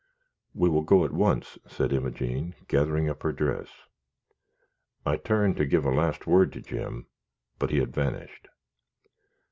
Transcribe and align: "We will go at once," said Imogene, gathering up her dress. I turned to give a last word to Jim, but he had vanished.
"We 0.55 0.67
will 0.67 0.81
go 0.81 1.05
at 1.05 1.11
once," 1.13 1.59
said 1.67 1.93
Imogene, 1.93 2.55
gathering 2.67 3.07
up 3.07 3.21
her 3.21 3.31
dress. 3.31 3.67
I 5.05 5.17
turned 5.17 5.57
to 5.57 5.65
give 5.67 5.85
a 5.85 5.91
last 5.93 6.25
word 6.25 6.51
to 6.53 6.59
Jim, 6.61 7.05
but 7.59 7.69
he 7.69 7.77
had 7.77 7.93
vanished. 7.93 8.47